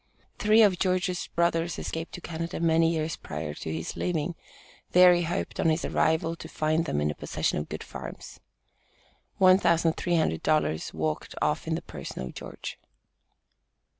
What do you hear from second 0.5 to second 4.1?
of George's brothers escaped to Canada many years prior to his